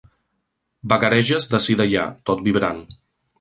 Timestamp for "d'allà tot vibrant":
1.83-2.83